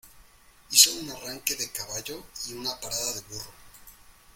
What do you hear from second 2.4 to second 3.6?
y una parada de burro.